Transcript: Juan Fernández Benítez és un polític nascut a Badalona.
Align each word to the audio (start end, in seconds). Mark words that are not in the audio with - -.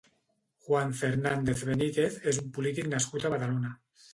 Juan 0.67 0.95
Fernández 1.01 1.61
Benítez 1.69 2.17
és 2.33 2.41
un 2.45 2.51
polític 2.59 2.91
nascut 2.97 3.29
a 3.31 3.35
Badalona. 3.37 3.75